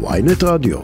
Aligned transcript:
ויינט 0.00 0.44
רדיו. 0.44 0.78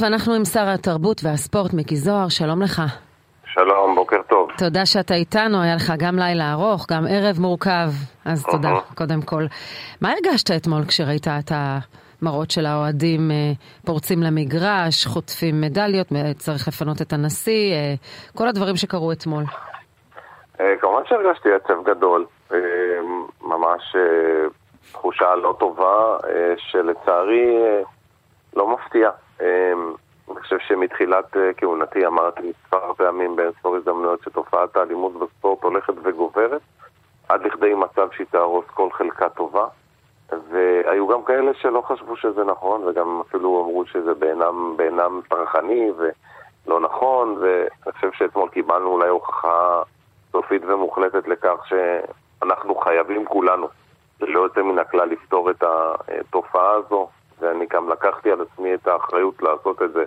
ואנחנו 0.00 0.34
עם 0.34 0.44
שר 0.44 0.68
התרבות 0.68 1.20
והספורט 1.24 1.72
מיקי 1.72 1.96
זוהר, 1.96 2.28
שלום 2.28 2.62
לך. 2.62 2.82
שלום, 3.46 3.94
בוקר 3.94 4.22
טוב. 4.28 4.50
תודה 4.58 4.86
שאתה 4.86 5.14
איתנו, 5.14 5.62
היה 5.62 5.74
לך 5.74 5.92
גם 5.98 6.18
לילה 6.18 6.52
ארוך, 6.52 6.86
גם 6.90 7.04
ערב 7.10 7.36
מורכב, 7.40 7.88
אז 8.24 8.44
תודה, 8.50 8.68
קודם 8.94 9.22
כל. 9.22 9.42
מה 10.00 10.12
הרגשת 10.12 10.50
אתמול 10.50 10.84
כשראית 10.84 11.28
את 11.28 11.52
המראות 11.54 12.50
של 12.50 12.66
האוהדים 12.66 13.30
אה, 13.30 13.52
פורצים 13.86 14.22
למגרש, 14.22 15.06
חוטפים 15.06 15.60
מדליות, 15.60 16.06
צריך 16.38 16.68
לפנות 16.68 17.02
את 17.02 17.12
הנשיא, 17.12 17.74
אה, 17.74 17.94
כל 18.34 18.48
הדברים 18.48 18.76
שקרו 18.76 19.12
אתמול? 19.12 19.44
אה, 20.60 20.74
כמובן 20.80 21.02
שהרגשתי 21.06 21.48
עצב 21.52 21.84
גדול, 21.84 22.26
ממש 23.42 23.96
תחושה 24.92 25.34
לא 25.34 25.56
טובה, 25.58 26.16
שלצערי 26.56 27.56
לא 28.56 28.68
מפתיעה. 28.68 29.10
אני 30.30 30.40
חושב 30.40 30.58
שמתחילת 30.58 31.36
אה, 31.36 31.50
כהונתי 31.56 32.06
אמרתי 32.06 32.42
מספר 32.42 32.94
פעמים 32.94 33.36
באינספור 33.36 33.76
הזדמנויות 33.76 34.22
שתופעת 34.22 34.76
האלימות 34.76 35.12
בספורט 35.12 35.62
הולכת 35.62 35.94
וגוברת 36.02 36.60
עד 37.28 37.42
לכדי 37.42 37.74
מצב 37.74 38.08
שהיא 38.12 38.26
תהרוס 38.30 38.64
כל 38.66 38.88
חלקה 38.92 39.28
טובה 39.28 39.66
והיו 40.50 41.08
גם 41.08 41.22
כאלה 41.22 41.54
שלא 41.54 41.80
חשבו 41.80 42.16
שזה 42.16 42.44
נכון 42.44 42.84
וגם 42.84 43.22
אפילו 43.28 43.64
אמרו 43.64 43.86
שזה 43.86 44.14
בעינם, 44.14 44.74
בעינם 44.76 45.20
צרכני 45.28 45.90
ולא 45.96 46.80
נכון 46.80 47.36
ואני 47.40 47.92
חושב 47.92 48.12
שאתמול 48.12 48.48
קיבלנו 48.48 48.86
אולי 48.86 49.08
הוכחה 49.08 49.82
סופית 50.32 50.62
ומוחלטת 50.64 51.28
לכך 51.28 51.66
שאנחנו 51.68 52.74
חייבים 52.74 53.24
כולנו 53.24 53.68
ללא 54.20 54.40
יוצא 54.40 54.62
מן 54.62 54.78
הכלל 54.78 55.08
לפתור 55.08 55.50
את 55.50 55.62
התופעה 55.62 56.74
הזו 56.74 57.08
ואני 57.40 57.66
גם 57.66 57.88
לקחתי 57.88 58.30
על 58.30 58.40
עצמי 58.40 58.74
את 58.74 58.86
האחריות 58.86 59.42
לעשות 59.42 59.82
את 59.82 59.92
זה 59.92 60.04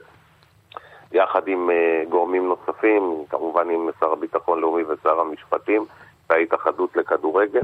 יחד 1.11 1.47
עם 1.47 1.69
uh, 1.69 2.09
גורמים 2.09 2.47
נוספים, 2.47 3.23
כמובן 3.29 3.69
עם 3.69 3.89
שר 3.99 4.11
הביטחון 4.11 4.59
לאומי 4.59 4.83
ושר 4.83 5.19
המשפטים 5.19 5.85
וההתאחדות 6.29 6.95
לכדורגל. 6.95 7.61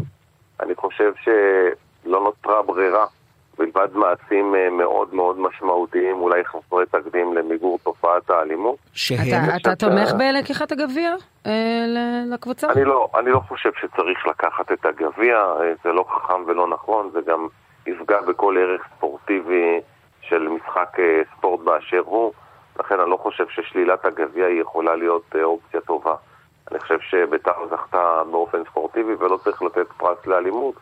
אני 0.59 0.75
חושב 0.75 1.14
שלא 1.23 2.21
נותרה 2.21 2.61
ברירה 2.61 3.05
מלבד 3.59 3.87
מעשים 3.93 4.55
uh, 4.55 4.71
מאוד 4.71 5.13
מאוד 5.13 5.39
משמעותיים, 5.39 6.15
אולי 6.15 6.45
חסרי 6.45 6.85
תקדים 6.91 7.33
למיגור 7.33 7.79
תופעת 7.83 8.29
האלימות. 8.29 8.75
שהם... 8.93 9.17
אתה, 9.17 9.55
אתה 9.55 9.75
תומך 9.75 10.13
בלקיחת 10.17 10.71
הגביע 10.71 11.15
אה, 11.45 11.51
לקבוצה? 12.33 12.67
אני 12.71 12.85
לא, 12.85 13.09
אני 13.19 13.29
לא 13.29 13.39
חושב 13.39 13.69
שצריך 13.81 14.27
לקחת 14.27 14.71
את 14.71 14.85
הגביע, 14.85 15.35
אה, 15.35 15.73
זה 15.83 15.89
לא 15.89 16.05
חכם 16.09 16.43
ולא 16.47 16.67
נכון, 16.67 17.09
זה 17.13 17.19
גם 17.25 17.47
יפגע 17.87 18.21
בכל 18.21 18.57
ערך 18.57 18.81
ספורטיבי 18.97 19.81
של 20.21 20.47
משחק 20.47 20.99
אה, 20.99 21.21
ספורט 21.37 21.59
באשר 21.59 22.01
הוא. 22.05 22.33
לכן 22.79 22.99
אני 22.99 23.09
לא 23.09 23.17
חושב 23.17 23.45
ששלילת 23.49 24.05
הגביע 24.05 24.45
היא 24.45 24.61
יכולה 24.61 24.95
להיות 24.95 25.35
אה, 25.35 25.43
אופציה 25.43 25.81
טובה. 25.81 26.15
אני 26.71 26.79
חושב 26.79 26.99
שביתר 26.99 27.67
זכתה 27.71 28.21
באופן 28.31 28.57
ספורטיבי 28.69 29.13
ולא 29.13 29.37
צריך 29.37 29.61
לתת 29.61 29.87
פרס 29.97 30.27
לאלימות. 30.27 30.75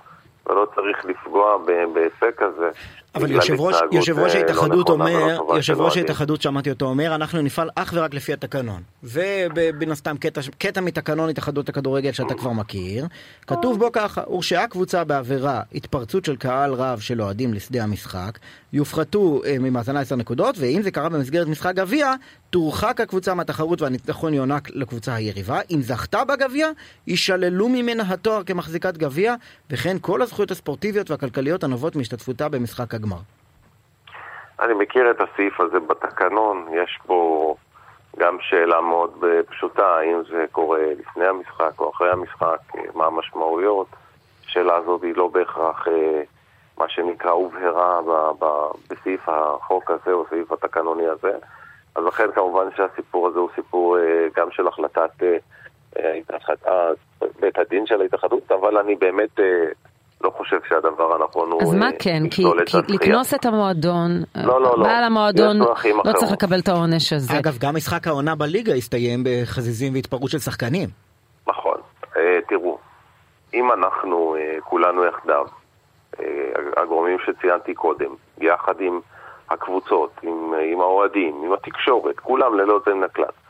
ולא 0.50 0.68
צריך 0.76 1.06
לפגוע 1.06 1.58
בהישג 1.94 2.32
כזה. 2.38 2.70
אבל 3.16 3.32
יושב 3.32 3.62
ראש, 3.62 3.76
יושב 3.92 4.20
ראש 4.20 4.36
אה, 4.36 4.42
לא 4.42 4.46
ההתאחדות 4.46 4.90
אומר, 4.90 5.38
יושב 5.56 5.82
ראש 5.82 5.98
ההתאחדות 5.98 6.42
שמעתי 6.42 6.70
אותו 6.70 6.86
אומר, 6.86 7.16
אנחנו 7.16 7.42
נפעל 7.42 7.70
אך 7.76 7.94
ורק 7.96 8.14
לפי 8.14 8.34
התקנון. 8.34 8.82
ובין 9.04 9.92
הסתם 9.92 10.18
קטע, 10.18 10.42
קטע 10.58 10.82
מתקנון 10.82 11.30
התאחדות 11.30 11.70
הכדורגל 11.70 12.12
שאתה 12.12 12.34
כבר 12.34 12.52
מכיר, 12.52 13.08
כתוב 13.48 13.80
בו 13.80 13.92
ככה, 13.92 14.22
הורשעה 14.26 14.68
קבוצה 14.68 15.04
בעבירה 15.04 15.62
התפרצות 15.76 16.26
של 16.26 16.36
קהל 16.36 16.74
רב 16.74 17.00
של 17.00 17.22
אוהדים 17.22 17.54
לשדה 17.54 17.84
המשחק, 17.84 18.40
יופחתו 18.74 19.42
אה, 19.46 19.56
ממאזנה 19.60 20.00
10 20.00 20.16
נקודות, 20.16 20.56
ואם 20.60 20.82
זה 20.82 20.92
קרה 20.92 21.10
במסגרת 21.10 21.48
משחק 21.48 21.76
גביע, 21.76 22.14
תורחק 22.50 23.02
הקבוצה 23.02 23.34
מהתחרות 23.34 23.82
והניצחון 23.82 24.34
יוענק 24.34 24.70
לקבוצה 24.74 25.16
היריבה. 25.16 25.60
אם 25.72 25.82
זכתה 25.82 26.24
בגביע, 26.26 26.70
יישללו 27.08 27.70
ממנה 27.70 28.04
התואר 28.10 28.44
כמחזיקת 28.44 28.98
גביע, 28.98 29.36
וכן 29.70 29.98
כל 30.02 30.22
הזכויות 30.32 30.52
הספורטיביות 30.52 31.12
והכלכליות 31.12 31.64
הנובעות 31.64 31.96
מהשתתפותה 31.96 32.50
במשחק 32.50 32.94
הגמר. 32.94 33.18
אני 34.60 34.74
מכיר 34.74 35.12
את 35.12 35.22
הסעיף 35.22 35.60
הזה 35.60 35.80
בתקנון, 35.80 36.68
יש 36.74 37.00
פה 37.06 37.56
גם 38.20 38.38
שאלה 38.42 38.82
מאוד 38.82 39.24
פשוטה, 39.50 39.86
האם 39.86 40.22
זה 40.32 40.46
קורה 40.52 40.80
לפני 41.00 41.26
המשחק 41.26 41.80
או 41.80 41.92
אחרי 41.92 42.12
המשחק, 42.12 42.60
מה 42.96 43.06
המשמעויות. 43.06 43.88
השאלה 44.46 44.76
הזאת 44.76 45.04
היא 45.04 45.14
לא 45.16 45.28
בהכרח 45.28 45.88
אה, 45.88 46.22
מה 46.78 46.90
שנקרא 46.90 47.32
הובהרה 47.32 48.00
בסעיף 48.90 49.30
החוק 49.30 49.92
הזה 49.92 50.12
או 50.12 50.26
סעיף 50.30 50.52
התקנוני 50.52 51.08
הזה. 51.08 51.32
אז 51.96 52.04
לכן 52.04 52.32
כמובן 52.36 52.66
שהסיפור 52.76 53.28
הזה 53.28 53.40
הוא 53.40 53.50
סיפור 53.56 53.98
אה, 53.98 54.28
גם 54.36 54.52
של 54.52 54.68
החלטת 54.68 55.24
אה, 55.24 56.92
בית 57.40 57.58
הדין 57.58 57.86
של 57.86 58.02
ההתאחדות, 58.02 58.52
אבל 58.52 58.78
אני 58.78 58.96
באמת 58.96 59.40
לא 60.24 60.30
חושב 60.38 60.58
שהדבר 60.70 61.16
הנכון 61.16 61.52
הוא... 61.52 61.62
אז 61.62 61.74
מה 61.74 61.90
כן? 62.00 62.24
כי, 62.32 62.44
כי 62.66 62.94
לקנוס 62.94 63.34
את 63.34 63.46
המועדון, 63.46 64.12
לא, 64.36 64.62
לא, 64.62 64.78
לא. 64.78 64.84
בעל 64.84 65.04
המועדון 65.04 65.58
לא 66.06 66.14
צריך 66.14 66.32
לקבל 66.32 66.60
את 66.60 66.68
העונש 66.68 67.14
הזה. 67.14 67.40
אגב, 67.40 67.58
גם 67.62 67.76
משחק 67.76 68.08
העונה 68.08 68.36
בליגה 68.36 68.74
הסתיים 68.74 69.24
בחזיזים 69.24 69.94
והתפרעות 69.94 70.30
של 70.30 70.40
שחקנים. 70.40 70.90
נכון. 71.48 71.78
אה, 72.18 72.40
תראו, 72.48 72.78
אם 73.54 73.72
אנחנו 73.72 74.36
אה, 74.36 74.62
כולנו 74.62 75.06
יחדיו, 75.06 75.46
אה, 76.20 76.26
הגורמים 76.78 77.18
שציינתי 77.26 77.74
קודם, 77.74 78.12
יחד 78.38 78.82
עם 78.82 79.00
הקבוצות, 79.50 80.12
עם, 80.24 80.54
עם 80.72 80.82
האוהדים, 80.82 81.42
עם 81.46 81.54
התקשורת, 81.54 82.20
כולם 82.20 82.58
ללא 82.58 82.74
יוצא 82.74 82.94
מן 82.94 83.04
הכלל, 83.04 83.26
אה, 83.26 83.41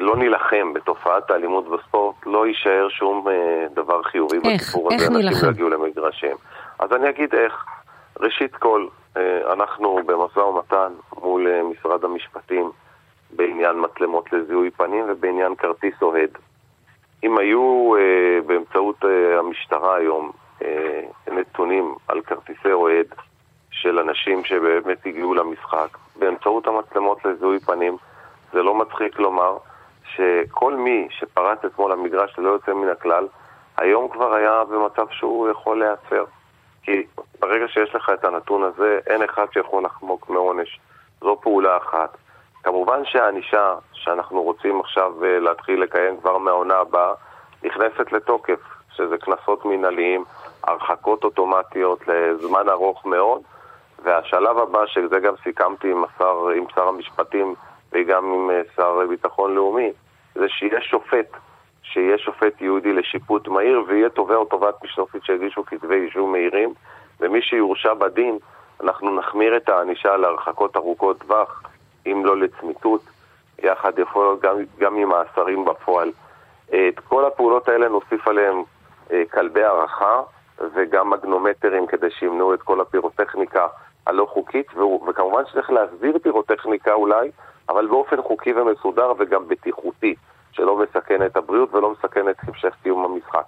לא 0.00 0.16
נילחם 0.16 0.72
בתופעת 0.72 1.30
האלימות 1.30 1.68
בספורט, 1.68 2.16
לא 2.26 2.46
יישאר 2.46 2.88
שום 2.88 3.28
אה, 3.28 3.66
דבר 3.74 4.02
חיובי 4.02 4.36
איך, 4.36 4.60
בסיפור 4.60 4.88
איך 4.92 5.02
הזה, 5.02 5.10
נילחם? 5.10 5.28
אנשים 5.28 5.48
לא 5.48 5.52
יגיעו 5.52 5.68
למגרשים. 5.68 6.36
אז 6.78 6.92
אני 6.92 7.08
אגיד 7.08 7.34
איך. 7.34 7.64
ראשית 8.20 8.56
כל, 8.56 8.86
אה, 9.16 9.52
אנחנו 9.52 9.98
במשא 10.06 10.38
ומתן 10.38 10.92
מול 11.22 11.46
משרד 11.62 12.04
המשפטים 12.04 12.70
בעניין 13.30 13.76
מצלמות 13.80 14.32
לזיהוי 14.32 14.70
פנים 14.70 15.04
ובעניין 15.08 15.54
כרטיס 15.54 15.94
אוהד. 16.02 16.30
אם 17.24 17.38
היו 17.38 17.92
באמצעות 18.46 19.04
המשטרה 19.38 19.96
היום 19.96 20.32
נתונים 21.32 21.94
על 22.08 22.20
כרטיסי 22.20 22.72
אוהד 22.72 23.06
של 23.70 23.98
אנשים 23.98 24.44
שבאמת 24.44 25.06
הגיעו 25.06 25.34
למשחק, 25.34 25.98
באמצעות 26.16 26.66
המצלמות 26.66 27.24
לזיהוי 27.24 27.60
פנים, 27.60 27.96
זה 28.52 28.62
לא 28.62 28.74
מצחיק 28.74 29.18
לומר, 29.18 29.56
שכל 30.16 30.74
מי 30.74 31.08
שפרץ 31.10 31.58
אתמול 31.64 31.92
למגרש 31.92 32.38
ללא 32.38 32.48
יוצא 32.48 32.72
מן 32.72 32.88
הכלל, 32.88 33.26
היום 33.76 34.08
כבר 34.08 34.34
היה 34.34 34.64
במצב 34.64 35.06
שהוא 35.10 35.48
יכול 35.48 35.78
להיעצר. 35.78 36.24
כי 36.82 37.06
ברגע 37.40 37.68
שיש 37.68 37.94
לך 37.94 38.10
את 38.14 38.24
הנתון 38.24 38.62
הזה, 38.62 38.98
אין 39.06 39.22
אחד 39.22 39.46
שיכול 39.52 39.84
לחמוק 39.84 40.30
מעונש. 40.30 40.80
זו 41.20 41.38
פעולה 41.42 41.76
אחת. 41.76 42.16
כמובן 42.62 43.04
שהענישה 43.04 43.74
שאנחנו 43.92 44.42
רוצים 44.42 44.80
עכשיו 44.80 45.24
אה, 45.24 45.38
להתחיל 45.38 45.82
לקיים 45.82 46.20
כבר 46.20 46.38
מהעונה 46.38 46.76
הבאה, 46.76 47.12
נכנסת 47.64 48.12
לתוקף, 48.12 48.60
שזה 48.96 49.16
קנסות 49.18 49.64
מינהליים, 49.64 50.24
הרחקות 50.64 51.24
אוטומטיות 51.24 52.08
לזמן 52.08 52.68
ארוך 52.68 53.06
מאוד, 53.06 53.42
והשלב 54.02 54.58
הבא, 54.58 54.86
שזה 54.86 55.20
גם 55.20 55.34
סיכמתי 55.42 55.92
עם, 55.92 56.04
שר 56.74 56.88
המשפטים 56.88 57.54
וגם 57.92 58.24
עם 58.24 58.50
אה, 58.50 58.60
שר 58.76 59.06
ביטחון 59.08 59.54
לאומי, 59.54 59.92
זה 60.34 60.48
שיהיה 60.48 60.80
שופט, 60.80 61.36
שיהיה 61.82 62.18
שופט 62.18 62.60
יהודי 62.60 62.92
לשיפוט 62.92 63.48
מהיר 63.48 63.84
ויהיה 63.86 64.08
תובע 64.08 64.36
או 64.36 64.44
תובעת 64.44 64.84
משטרתית 64.84 65.24
שיגישו 65.24 65.64
כתבי 65.64 65.94
אישום 65.94 66.32
מהירים 66.32 66.74
ומי 67.20 67.42
שיורשע 67.42 67.94
בדין, 67.94 68.38
אנחנו 68.82 69.16
נחמיר 69.16 69.56
את 69.56 69.68
הענישה 69.68 70.16
להרחקות 70.16 70.76
ארוכות 70.76 71.18
טווח, 71.18 71.62
אם 72.06 72.22
לא 72.24 72.36
לצמיתות, 72.36 73.02
יחד 73.62 73.98
יכול 73.98 74.24
להיות 74.24 74.40
גם, 74.40 74.56
גם 74.78 74.96
עם 74.96 75.08
מאסרים 75.08 75.64
בפועל. 75.64 76.12
את 76.68 77.00
כל 77.08 77.24
הפעולות 77.24 77.68
האלה 77.68 77.88
נוסיף 77.88 78.28
עליהם 78.28 78.62
אה, 79.12 79.22
כלבי 79.32 79.64
הערכה 79.64 80.22
וגם 80.74 81.10
מגנומטרים 81.10 81.86
כדי 81.86 82.10
שימנעו 82.10 82.54
את 82.54 82.62
כל 82.62 82.80
הפירוטכניקה 82.80 83.66
הלא 84.06 84.26
חוקית, 84.30 84.66
וכמובן 85.08 85.42
שצריך 85.46 85.70
להסביר 85.70 86.18
פירוטכניקה 86.22 86.92
אולי, 86.92 87.30
אבל 87.70 87.86
באופן 87.86 88.22
חוקי 88.22 88.52
ומסודר 88.52 89.12
וגם 89.18 89.48
בטיחותי, 89.48 90.14
שלא 90.52 90.76
מסכן 90.76 91.26
את 91.26 91.36
הבריאות 91.36 91.74
ולא 91.74 91.90
מסכן 91.90 92.28
את 92.28 92.36
המשך 92.42 92.74
קיום 92.82 93.04
המשחק. 93.04 93.44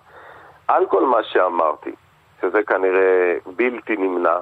על 0.69 0.87
כל 0.87 1.07
מה 1.07 1.23
שאמרתי, 1.23 1.93
שזה 2.41 2.63
כנראה 2.63 3.37
בלתי 3.57 3.97
נמנע, 3.97 4.39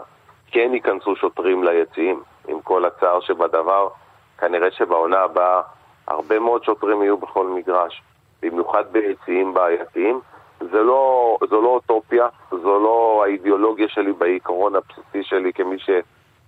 כן 0.50 0.70
ייכנסו 0.74 1.16
שוטרים 1.16 1.64
ליציעים, 1.64 2.22
עם 2.48 2.60
כל 2.60 2.84
הצער 2.84 3.20
שבדבר, 3.20 3.88
כנראה 4.38 4.70
שבעונה 4.70 5.18
הבאה 5.18 5.60
הרבה 6.06 6.38
מאוד 6.38 6.64
שוטרים 6.64 7.02
יהיו 7.02 7.16
בכל 7.16 7.46
מגרש, 7.46 8.02
במיוחד 8.42 8.84
ביציעים 8.92 9.54
בעייתיים, 9.54 10.20
זה 10.60 10.82
לא, 10.82 11.36
זו 11.50 11.62
לא 11.62 11.68
אוטופיה, 11.68 12.28
זו 12.50 12.80
לא 12.80 13.22
האידיאולוגיה 13.24 13.88
שלי 13.88 14.12
בעיקרון 14.12 14.74
הבסיסי 14.76 15.22
שלי 15.22 15.52
כמי 15.52 15.78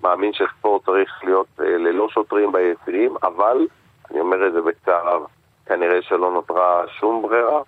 שמאמין 0.03 0.33
שספורט 0.33 0.85
צריך 0.87 1.25
להיות 1.25 1.47
אה, 1.61 1.65
ללא 1.65 2.09
שוטרים 2.09 2.53
ביציעים, 2.53 3.17
אבל, 3.23 3.67
אני 4.11 4.21
אומר 4.21 4.47
את 4.47 4.53
זה 4.53 4.61
בצער 4.61 5.07
רב, 5.07 5.23
כנראה 5.67 6.03
שלא 6.03 6.33
נותרה 6.33 6.83
שום 7.01 7.23
ברירה, 7.23 7.61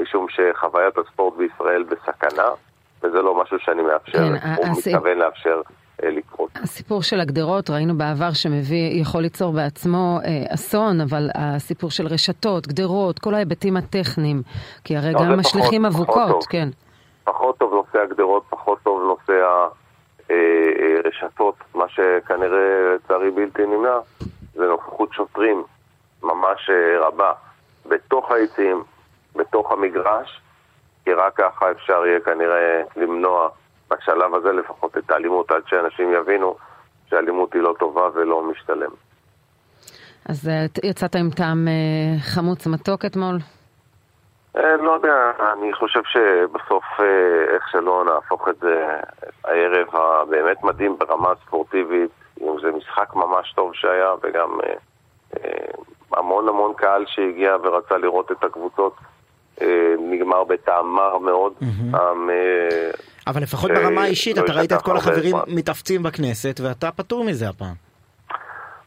משום 0.00 0.26
שחוויית 0.28 0.98
הספורט 0.98 1.34
בישראל 1.36 1.82
בסכנה, 1.82 2.48
וזה 3.02 3.22
לא 3.22 3.42
משהו 3.42 3.58
שאני 3.60 3.82
מאפשר, 3.82 4.18
כן, 4.18 4.56
או 4.58 4.70
הס... 4.70 4.88
מתכוון 4.88 5.18
לאפשר 5.18 5.60
אה, 6.02 6.10
לקרות. 6.10 6.50
הסיפור 6.62 7.02
של 7.02 7.20
הגדרות, 7.20 7.70
ראינו 7.70 7.98
בעבר 7.98 8.30
שמביא, 8.32 9.00
יכול 9.00 9.20
ליצור 9.20 9.52
בעצמו 9.52 10.18
אה, 10.24 10.54
אסון, 10.54 11.00
אבל 11.00 11.28
הסיפור 11.34 11.90
של 11.90 12.06
רשתות, 12.06 12.66
גדרות, 12.66 13.18
כל 13.18 13.34
ההיבטים 13.34 13.76
הטכניים, 13.76 14.42
כי 14.84 14.96
הרי 14.96 15.12
לא, 15.12 15.20
גם 15.20 15.38
משליכים 15.38 15.84
אבוקות, 15.84 16.44
כן. 16.50 16.68
פחות 17.24 17.58
טוב 17.58 17.74
נושא 17.74 17.98
הגדרות, 17.98 18.42
פחות 18.50 18.78
טוב 18.82 19.02
נושא 19.02 19.32
הרשתות, 21.22 21.54
מה 21.74 21.84
שכנראה 21.88 22.94
לצערי 22.94 23.30
בלתי 23.30 23.66
נמנע, 23.66 23.98
זה 24.54 24.64
נוכחות 24.64 25.12
שוטרים 25.12 25.64
ממש 26.22 26.70
אה, 26.70 27.06
רבה 27.08 27.32
בתוך 27.86 28.30
היציעים, 28.30 28.82
בתוך 29.36 29.72
המגרש, 29.72 30.40
כי 31.04 31.12
רק 31.12 31.36
ככה 31.36 31.70
אפשר 31.70 32.06
יהיה 32.06 32.20
כנראה 32.20 32.82
למנוע 32.96 33.48
בשלב 33.90 34.34
הזה 34.34 34.52
לפחות 34.52 34.96
את 34.98 35.10
האלימות, 35.10 35.50
עד 35.50 35.62
שאנשים 35.66 36.12
יבינו 36.12 36.56
שאלימות 37.10 37.54
היא 37.54 37.62
לא 37.62 37.74
טובה 37.78 38.08
ולא 38.14 38.42
משתלם. 38.50 38.90
אז 40.28 40.48
אה, 40.48 40.66
יצאת 40.84 41.14
עם 41.14 41.30
טעם 41.30 41.68
אה, 41.68 42.20
חמוץ 42.20 42.66
מתוק 42.66 43.04
אתמול? 43.04 43.38
לא 44.54 44.90
יודע, 44.92 45.32
אני 45.52 45.72
חושב 45.72 46.00
שבסוף 46.04 46.84
איך 47.54 47.68
שלא 47.70 48.04
נהפוך 48.04 48.48
את 48.48 48.56
זה 48.60 48.86
הערב 49.44 49.88
הבאמת 49.92 50.62
מדהים 50.62 50.96
ברמה 50.98 51.32
ספורטיבית, 51.46 52.10
אם 52.40 52.56
זה 52.62 52.70
משחק 52.70 53.14
ממש 53.14 53.52
טוב 53.52 53.74
שהיה 53.74 54.10
וגם 54.22 54.58
המון 56.12 56.48
המון 56.48 56.72
קהל 56.76 57.04
שהגיע 57.06 57.56
ורצה 57.62 57.96
לראות 57.96 58.32
את 58.32 58.44
הקבוצות 58.44 58.96
אה, 59.62 59.94
נגמר 59.98 60.44
בטעם 60.44 60.94
מר 60.94 61.18
מאוד. 61.18 61.52
אה, 61.94 62.90
אבל 63.26 63.42
לפחות 63.42 63.70
ברמה 63.70 64.02
האישית, 64.02 64.38
אתה 64.38 64.52
ראית 64.52 64.72
את 64.72 64.82
כל 64.82 64.96
החברים 64.96 65.36
מתאפצים 65.46 66.02
בכנסת, 66.02 66.60
ואתה 66.60 66.90
פטור 66.90 67.24
מזה 67.24 67.48
הפעם. 67.48 67.74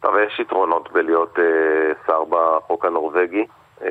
אבל 0.04 0.24
יש 0.28 0.40
יתרונות 0.40 0.92
בלהיות 0.92 1.40
אה, 1.40 1.44
שר 2.08 2.24
בחוק 2.30 2.86
הנורבגי. 2.86 3.46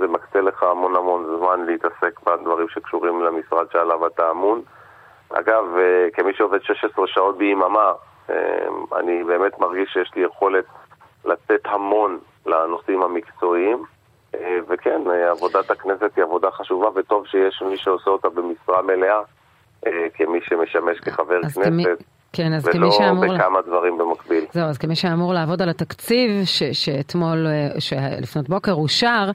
זה 0.00 0.06
מקצה 0.06 0.40
לך 0.40 0.62
המון 0.62 0.96
המון 0.96 1.36
זמן 1.38 1.66
להתעסק 1.66 2.20
בדברים 2.26 2.68
שקשורים 2.68 3.22
למשרד 3.22 3.66
שעליו 3.72 4.06
אתה 4.06 4.30
אמון. 4.30 4.62
אגב, 5.30 5.64
כמי 6.12 6.34
שעובד 6.34 6.62
16 6.62 7.06
שעות 7.06 7.38
ביממה, 7.38 7.92
אני 8.98 9.24
באמת 9.24 9.58
מרגיש 9.58 9.90
שיש 9.92 10.10
לי 10.16 10.22
יכולת 10.22 10.64
לתת 11.24 11.60
המון 11.64 12.18
לנושאים 12.46 13.02
המקצועיים. 13.02 13.84
אה, 14.34 14.58
וכן, 14.68 15.00
אה, 15.10 15.30
עבודת 15.30 15.70
הכנסת 15.70 16.16
היא 16.16 16.24
עבודה 16.24 16.50
חשובה, 16.50 16.88
וטוב 16.94 17.26
שיש 17.26 17.62
מי 17.62 17.76
שעושה 17.76 18.10
אותה 18.10 18.28
במשרה 18.28 18.82
מלאה, 18.82 19.20
אה, 19.86 20.06
כמי 20.14 20.40
שמשמש 20.42 21.00
כחבר 21.00 21.40
כנסת. 21.42 22.04
כן, 22.32 22.52
אז 22.52 22.68
כמי 22.68 22.90
שאמור... 22.90 23.24
ולא 23.24 23.34
בכמה 23.34 23.62
דברים 23.66 23.98
במקביל. 23.98 24.44
זהו, 24.52 24.64
אז 24.64 24.78
כמי 24.78 24.96
שאמור 24.96 25.34
לעבוד 25.34 25.62
על 25.62 25.68
התקציב, 25.68 26.30
ש, 26.44 26.62
שאתמול, 26.62 27.46
שלפנות 27.78 28.48
בוקר 28.48 28.72
אושר, 28.72 29.30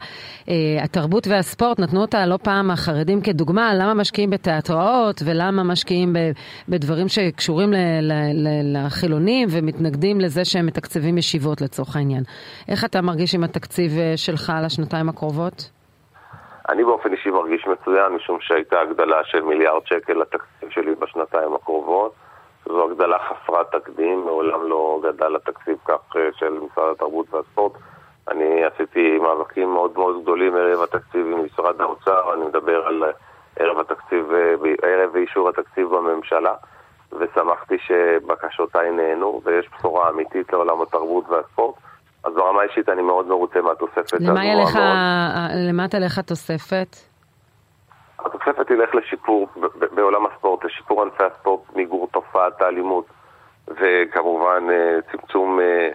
התרבות 0.84 1.28
והספורט 1.28 1.80
נתנו 1.80 2.02
אותה 2.02 2.26
לא 2.26 2.38
פעם 2.44 2.72
החרדים 2.72 3.22
כדוגמה, 3.22 3.74
למה 3.74 3.94
משקיעים 3.94 4.30
בתיאטראות 4.30 5.22
ולמה 5.26 5.64
משקיעים 5.64 6.14
ב, 6.14 6.18
בדברים 6.70 7.08
שקשורים 7.08 7.74
ל, 7.74 7.78
ל, 8.02 8.14
ל, 8.34 8.78
לחילונים 8.86 9.48
ומתנגדים 9.52 10.20
לזה 10.20 10.46
שהם 10.46 10.66
מתקצבים 10.66 11.18
ישיבות 11.18 11.62
לצורך 11.62 11.96
העניין. 11.96 12.24
איך 12.70 12.86
אתה 12.86 13.02
מרגיש 13.02 13.36
עם 13.36 13.44
התקציב 13.44 13.92
שלך 14.16 14.54
לשנתיים 14.66 15.10
הקרובות? 15.10 15.70
אני 16.70 16.84
באופן 16.84 17.12
אישי 17.14 17.30
מרגיש 17.30 17.68
מצוין, 17.68 18.14
משום 18.14 18.38
שהייתה 18.42 18.82
הגדלה 18.82 19.18
של 19.24 19.42
מיליארד 19.42 19.82
שקל 19.86 20.14
לתקציב 20.14 20.70
שלי 20.70 20.96
בשנתיים 20.96 21.56
הקרובות. 21.56 22.25
זו 22.68 22.92
הגדלה 22.92 23.18
חסרת 23.20 23.76
תקדים, 23.76 24.26
מעולם 24.26 24.70
לא 24.70 25.00
גדל 25.04 25.36
התקציב 25.36 25.78
כך 25.86 26.16
אה, 26.16 26.30
של 26.40 26.50
משרד 26.50 26.92
התרבות 26.96 27.34
והספורט. 27.34 27.74
אני 28.32 28.64
עשיתי 28.64 29.18
מאבקים 29.18 29.74
מאוד 29.74 29.92
מאוד 29.96 30.22
גדולים 30.22 30.56
ערב 30.56 30.82
התקציב 30.82 31.28
עם 31.28 31.46
משרד 31.46 31.82
האוצר, 31.82 32.34
אני 32.34 32.46
מדבר 32.46 32.88
על 32.88 33.04
ערב 33.60 33.80
התקציב, 33.80 34.32
אה, 34.32 34.54
ערב 34.82 35.16
אישור 35.16 35.50
התקציב 35.50 35.88
בממשלה, 35.88 36.54
ושמחתי 37.20 37.78
שבקשותיי 37.78 38.92
נהנו, 38.92 39.42
ויש 39.44 39.70
בשורה 39.78 40.10
אמיתית 40.10 40.54
לעולם 40.54 40.82
התרבות 40.82 41.30
והספורט. 41.30 41.76
אז 42.24 42.34
ברמה 42.34 42.62
האישית 42.62 42.90
אני 42.90 43.02
מאוד 43.02 43.28
מרוצה 43.28 43.62
מהתוספת. 43.62 44.20
למה 44.20 44.46
ילך, 44.46 44.80
למה 45.70 45.88
תלך 45.88 46.18
התוספת? 46.18 47.15
התוספת 48.26 48.68
תלך 48.68 48.96
לשיפור 48.96 49.48
בעולם 49.92 50.26
הספורט, 50.26 50.66
לשיפור 50.66 51.02
ענפי 51.02 51.24
הספורט, 51.24 51.62
מיגור 51.76 52.08
תופעת 52.12 52.62
האלימות 52.62 53.06
וכמובן 53.68 54.64
אה, 54.70 54.98
צמצום 55.12 55.60
אה, 55.60 55.90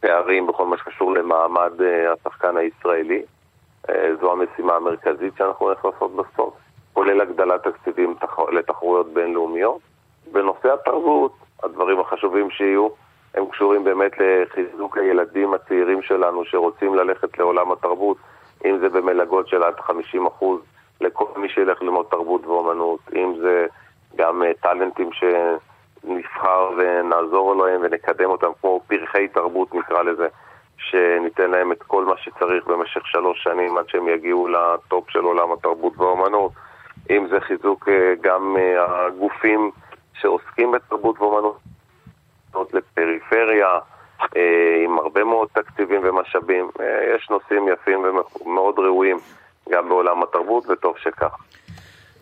פערים 0.00 0.46
בכל 0.46 0.66
מה 0.66 0.76
שקשור 0.76 1.12
למעמד 1.12 1.82
אה, 1.82 2.12
השחקן 2.12 2.56
הישראלי. 2.56 3.22
זו 4.20 4.32
המשימה 4.32 4.74
המרכזית 4.74 5.32
שאנחנו 5.38 5.66
הולכים 5.66 5.90
לעשות 5.90 6.16
בספורט, 6.16 6.54
כולל 6.92 7.20
הגדלת 7.20 7.62
תקציבים 7.68 8.14
לתחרויות 8.52 9.12
בינלאומיות. 9.14 9.80
בנושא 10.32 10.72
התרבות, 10.72 11.32
הדברים 11.62 12.00
החשובים 12.00 12.50
שיהיו 12.50 12.88
הם 13.34 13.46
קשורים 13.46 13.84
באמת 13.84 14.12
לחיזוק 14.18 14.98
הילדים 14.98 15.54
הצעירים 15.54 16.02
שלנו 16.02 16.44
שרוצים 16.44 16.94
ללכת 16.94 17.38
לעולם 17.38 17.72
התרבות, 17.72 18.16
אם 18.64 18.78
זה 18.78 18.88
במלגות 18.88 19.48
של 19.48 19.62
עד 19.62 19.80
50 19.80 20.26
לכל 21.02 21.26
מי 21.36 21.48
שילך 21.48 21.82
ללמוד 21.82 22.06
תרבות 22.10 22.46
ואומנות, 22.46 23.00
אם 23.16 23.34
זה 23.40 23.66
גם 24.16 24.42
uh, 24.42 24.62
טאלנטים 24.62 25.10
שנבחר 25.12 26.70
ונעזור 26.78 27.54
להם 27.56 27.80
ונקדם 27.84 28.30
אותם 28.30 28.50
כמו 28.60 28.80
פרחי 28.86 29.28
תרבות 29.28 29.74
נקרא 29.74 30.02
לזה, 30.02 30.28
שניתן 30.76 31.50
להם 31.50 31.72
את 31.72 31.82
כל 31.82 32.04
מה 32.04 32.16
שצריך 32.16 32.66
במשך 32.66 33.06
שלוש 33.06 33.42
שנים 33.42 33.78
עד 33.78 33.88
שהם 33.88 34.08
יגיעו 34.08 34.48
לטופ 34.48 35.10
של 35.10 35.18
עולם 35.18 35.52
התרבות 35.52 35.92
והאומנות, 35.98 36.52
אם 37.10 37.26
זה 37.30 37.40
חיזוק 37.40 37.88
uh, 37.88 37.92
גם 38.20 38.56
uh, 38.56 38.80
הגופים 38.80 39.70
שעוסקים 40.14 40.72
בתרבות 40.72 41.20
ואומנות 41.20 41.56
לפריפריה, 42.72 43.78
עם 44.84 44.98
הרבה 44.98 45.24
מאוד 45.24 45.48
תקציבים 45.52 46.00
ומשאבים. 46.04 46.70
יש 47.14 47.30
נושאים 47.30 47.68
יפים 47.68 48.04
ומאוד 48.44 48.78
ראויים 48.78 49.16
גם 49.72 49.88
בעולם 49.88 50.22
התרבות, 50.22 50.64
וטוב 50.70 50.94
שכך. 50.98 51.36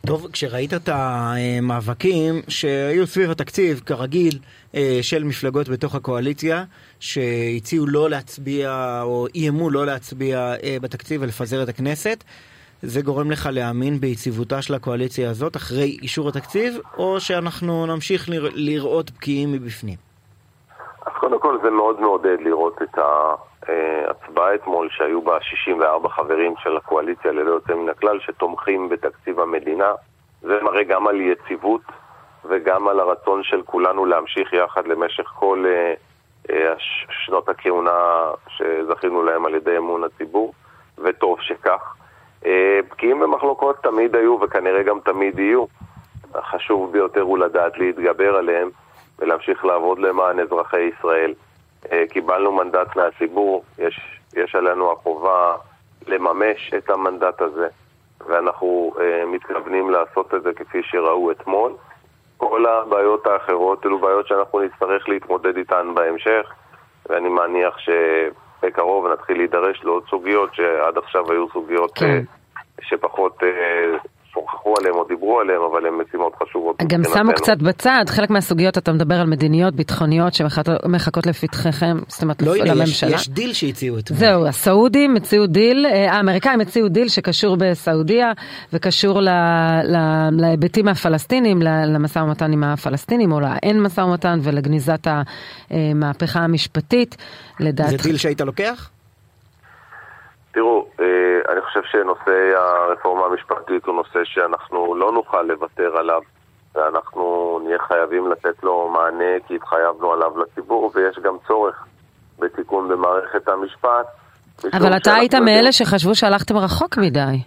טוב, 0.07 0.27
כשראית 0.33 0.75
את 0.75 0.89
המאבקים 0.93 2.35
שהיו 2.49 3.07
סביב 3.07 3.31
התקציב, 3.31 3.81
כרגיל, 3.87 4.39
אה, 4.75 4.99
של 5.03 5.25
מפלגות 5.25 5.69
בתוך 5.69 5.95
הקואליציה, 5.95 6.65
שהציעו 7.01 7.87
לא 7.87 8.11
להצביע, 8.11 9.01
או 9.03 9.27
איימו 9.35 9.71
לא 9.71 9.87
להצביע 9.87 10.39
אה, 10.39 10.77
בתקציב 10.83 11.23
ולפזר 11.23 11.63
את 11.63 11.69
הכנסת, 11.69 12.25
זה 12.83 13.03
גורם 13.03 13.31
לך 13.31 13.49
להאמין 13.53 14.01
ביציבותה 14.01 14.63
של 14.63 14.75
הקואליציה 14.75 15.31
הזאת 15.31 15.57
אחרי 15.57 15.99
אישור 16.03 16.29
התקציב, 16.29 16.79
או 16.99 17.21
שאנחנו 17.21 17.87
נמשיך 17.87 18.29
לראות 18.55 19.11
בקיאים 19.11 19.53
מבפנים? 19.53 19.97
אז 21.07 21.13
קודם 21.21 21.41
כל 21.41 21.59
זה 21.63 21.71
מאוד 21.71 22.01
מעודד 22.01 22.37
לראות 22.41 22.83
את 22.83 22.99
ה... 22.99 23.35
הצבעה 24.09 24.55
אתמול 24.55 24.89
שהיו 24.91 25.23
בה 25.23 25.39
64 25.41 26.09
חברים 26.09 26.55
של 26.63 26.77
הקואליציה 26.77 27.33
ללא 27.33 27.51
יוצא 27.51 27.75
מן 27.75 27.89
הכלל 27.89 28.21
שתומכים 28.21 28.89
בתקציב 28.89 29.41
המדינה. 29.41 29.93
זה 30.43 30.59
מראה 30.63 30.83
גם 30.83 31.07
על 31.07 31.21
יציבות 31.21 31.83
וגם 32.45 32.89
על 32.89 33.01
הרצון 33.01 33.43
של 33.43 33.63
כולנו 33.63 34.07
להמשיך 34.07 34.53
יחד 34.53 34.87
למשך 34.87 35.25
כל 35.25 35.65
uh, 35.67 36.51
uh, 36.51 36.55
שנות 37.25 37.49
הכהונה 37.49 38.31
שזכינו 38.49 39.23
להם 39.23 39.47
על 39.47 39.55
ידי 39.55 39.77
אמון 39.77 40.05
הציבור, 40.05 40.53
וטוב 40.99 41.41
שכך. 41.41 41.95
Uh, 42.43 42.47
בקיאים 42.91 43.23
ומחלוקות 43.23 43.77
תמיד 43.83 44.17
היו 44.17 44.39
וכנראה 44.41 44.83
גם 44.83 45.01
תמיד 45.05 45.39
יהיו. 45.39 45.65
החשוב 46.35 46.93
ביותר 46.93 47.21
הוא 47.21 47.39
לדעת 47.39 47.79
להתגבר 47.79 48.37
עליהם 48.37 48.71
ולהמשיך 49.19 49.65
לעבוד 49.65 49.99
למען 49.99 50.41
אזרחי 50.41 50.81
ישראל. 50.81 51.35
אה, 51.93 52.05
קיבלנו 52.11 52.53
מנדט 52.53 52.97
מהציבור, 52.97 53.65
יש, 53.79 54.21
יש 54.37 54.55
עלינו 54.55 54.93
החובה 54.93 55.57
לממש 56.07 56.75
את 56.79 56.91
המנדט 56.91 57.41
הזה, 57.41 57.69
ואנחנו 58.27 58.93
uh, 58.97 59.27
מתכוונים 59.27 59.91
לעשות 59.91 60.35
את 60.35 60.43
זה 60.43 60.53
כפי 60.53 60.83
שראו 60.83 61.31
אתמול. 61.31 61.73
כל 62.37 62.67
הבעיות 62.67 63.27
האחרות 63.27 63.87
אלו 63.87 63.99
בעיות 63.99 64.27
שאנחנו 64.27 64.61
נצטרך 64.61 65.09
להתמודד 65.09 65.57
איתן 65.57 65.95
בהמשך, 65.95 66.53
ואני 67.09 67.29
מניח 67.29 67.75
שבקרוב 67.79 69.07
נתחיל 69.07 69.37
להידרש 69.37 69.85
לעוד 69.85 70.03
סוגיות 70.11 70.55
שעד 70.55 70.99
עכשיו 70.99 71.33
היו 71.33 71.49
סוגיות 71.53 71.99
כן. 71.99 72.23
אה, 72.57 72.61
שפחות 72.83 73.43
שוחחו 74.71 74.81
עליהם 74.81 74.95
או 74.95 75.05
דיברו 75.09 75.41
עליהם, 75.41 75.61
אבל 75.73 75.87
הן 75.87 75.95
משימות 75.95 76.33
חשובות. 76.43 76.77
גם 76.87 77.05
שמו 77.05 77.33
קצת 77.37 77.59
בצד, 77.59 78.05
חלק 78.09 78.31
מהסוגיות 78.31 78.79
אתה 78.79 78.93
מדבר 78.93 79.15
על 79.15 79.27
מדיניות 79.27 79.75
ביטחוניות 79.75 80.35
שמחכות 80.35 81.27
לפתחכם, 81.27 81.97
זאת 82.09 82.23
אומרת 82.23 82.43
לא, 82.43 82.57
לממשלה. 82.57 83.11
יש, 83.11 83.21
יש 83.21 83.29
דיל 83.29 83.53
שהציעו 83.53 83.99
אתמול. 83.99 84.21
זהו, 84.21 84.47
הסעודים 84.47 85.17
הציעו 85.17 85.47
דיל, 85.47 85.87
אה, 85.87 86.13
האמריקאים 86.13 86.61
הציעו 86.61 86.89
דיל 86.89 87.09
שקשור 87.09 87.57
בסעודיה 87.57 88.33
וקשור 88.73 89.21
להיבטים 90.33 90.89
הפלסטינים, 90.89 91.63
למשא 91.63 92.19
ומתן 92.19 92.53
עם 92.53 92.65
הפלסטינים, 92.65 93.33
או 93.33 93.41
לאין 93.41 93.83
משא 93.83 94.01
ומתן 94.01 94.39
ולגניזת 94.43 95.07
המהפכה 95.71 96.41
המשפטית. 96.41 97.17
לדעת... 97.61 97.91
זה 97.91 97.97
דיל 97.97 98.17
שהיית 98.17 98.41
לוקח? 98.41 98.91
תראו, 100.53 100.87
אה, 101.01 101.53
אני 101.53 101.61
חושב 101.61 101.81
שנושא 101.83 102.53
הרפורמה 102.57 103.27
המשפטית 103.27 103.85
הוא 103.87 103.95
נושא 103.95 104.25
שאנחנו 104.25 104.95
לא 104.95 105.13
נוכל 105.13 105.43
לוותר 105.43 105.97
עליו 105.97 106.21
ואנחנו 106.75 107.61
נהיה 107.65 107.79
חייבים 107.79 108.31
לתת 108.31 108.63
לו 108.63 108.89
מענה 108.89 109.41
כי 109.47 109.55
התחייבנו 109.55 110.13
עליו 110.13 110.33
לציבור 110.39 110.91
ויש 110.95 111.19
גם 111.19 111.37
צורך 111.47 111.85
בתיקון 112.39 112.89
במערכת 112.89 113.49
המשפט. 113.49 114.07
אבל 114.73 114.97
אתה 114.97 115.15
היית 115.15 115.35
מאלה 115.35 115.73
שחשבו 115.73 116.15
שהלכתם 116.15 116.57
רחוק 116.57 116.99
מדי. 116.99 117.43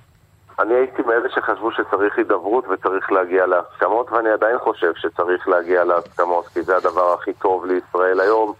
אני 0.60 0.74
הייתי 0.74 1.02
מאלה 1.02 1.30
שחשבו 1.30 1.72
שצריך 1.72 2.18
הידברות 2.18 2.66
וצריך 2.68 3.12
להגיע 3.12 3.46
להסכמות 3.46 4.12
ואני 4.12 4.30
עדיין 4.30 4.58
חושב 4.60 4.92
שצריך 4.96 5.48
להגיע 5.48 5.84
להסכמות 5.84 6.48
כי 6.48 6.62
זה 6.62 6.78
הדבר 6.78 7.14
הכי 7.14 7.34
טוב 7.34 7.66
לישראל 7.66 8.20
היום 8.20 8.54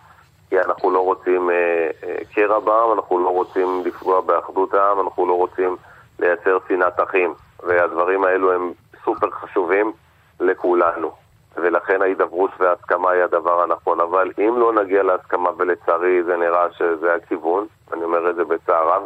כי 0.54 0.60
אנחנו 0.60 0.92
לא 0.92 1.00
רוצים 1.00 1.50
אה, 1.50 1.56
אה, 2.04 2.16
קרע 2.36 2.60
בעם, 2.60 2.92
אנחנו 2.94 3.24
לא 3.24 3.30
רוצים 3.30 3.82
לפגוע 3.86 4.22
באחדות 4.22 4.74
העם, 4.74 5.00
אנחנו 5.00 5.28
לא 5.28 5.34
רוצים 5.34 5.76
לייצר 6.20 6.58
שנאת 6.68 7.00
אחים. 7.00 7.34
והדברים 7.64 8.24
האלו 8.24 8.54
הם 8.54 8.72
סופר 9.06 9.32
חשובים 9.32 9.92
לכולנו. 10.40 11.12
ולכן 11.56 12.02
ההידברות 12.02 12.52
וההסכמה 12.60 13.12
היא 13.12 13.24
הדבר 13.24 13.62
הנכון. 13.64 14.00
אבל 14.00 14.32
אם 14.38 14.56
לא 14.60 14.74
נגיע 14.74 15.04
להסכמה, 15.04 15.50
ולצערי 15.58 16.24
זה 16.24 16.38
נראה 16.38 16.72
שזה 16.72 17.16
הכיוון, 17.16 17.66
אני 17.94 18.04
אומר 18.04 18.30
את 18.30 18.36
זה 18.36 18.44
בצער 18.44 18.88
רב, 18.88 19.04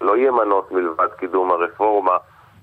לא 0.00 0.16
יהיה 0.16 0.30
מנוס 0.30 0.64
מלבד 0.70 1.08
קידום 1.18 1.50
הרפורמה 1.50 2.16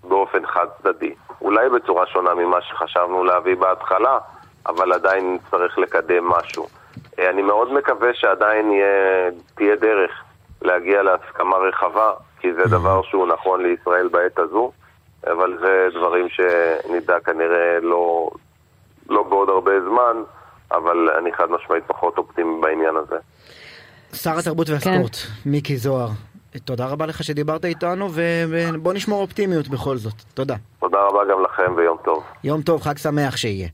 באופן 0.03 0.45
חד 0.45 0.65
צדדי. 0.83 1.15
אולי 1.41 1.69
בצורה 1.69 2.05
שונה 2.07 2.33
ממה 2.33 2.61
שחשבנו 2.61 3.23
להביא 3.23 3.55
בהתחלה, 3.55 4.19
אבל 4.65 4.93
עדיין 4.93 5.33
נצטרך 5.33 5.77
לקדם 5.77 6.27
משהו. 6.29 6.67
אני 7.19 7.41
מאוד 7.41 7.73
מקווה 7.73 8.09
שעדיין 8.13 8.71
יהיה, 8.71 9.29
תהיה 9.55 9.75
דרך 9.75 10.11
להגיע 10.61 11.03
להסכמה 11.03 11.57
רחבה, 11.57 12.11
כי 12.39 12.53
זה 12.53 12.63
דבר 12.63 13.01
שהוא 13.03 13.27
נכון 13.27 13.63
לישראל 13.63 14.07
בעת 14.07 14.39
הזו, 14.39 14.71
אבל 15.27 15.57
זה 15.61 15.87
דברים 15.99 16.27
שנדע 16.29 17.19
כנראה 17.19 17.79
לא, 17.81 18.29
לא 19.09 19.23
בעוד 19.23 19.49
הרבה 19.49 19.71
זמן, 19.81 20.23
אבל 20.71 21.09
אני 21.17 21.33
חד 21.33 21.51
משמעית 21.51 21.83
פחות 21.87 22.17
אופטימי 22.17 22.61
בעניין 22.61 22.95
הזה. 22.95 23.15
שר 24.13 24.37
התרבות 24.39 24.69
והספורט, 24.69 25.15
כן. 25.15 25.49
מיקי 25.49 25.77
זוהר, 25.77 26.09
תודה 26.65 26.87
רבה 26.87 27.05
לך 27.05 27.23
שדיברת 27.23 27.65
איתנו, 27.65 28.09
ובוא 28.13 28.93
נשמור 28.93 29.21
אופטימיות 29.21 29.67
בכל 29.67 29.97
זאת. 29.97 30.13
תודה. 30.33 30.55
תודה 30.79 30.97
רבה 31.01 31.19
גם 31.31 31.43
לכם 31.43 31.73
ויום 31.75 31.97
טוב. 32.05 32.23
יום 32.43 32.61
טוב, 32.61 32.81
חג 32.81 32.97
שמח 32.97 33.37
שיהיה. 33.37 33.67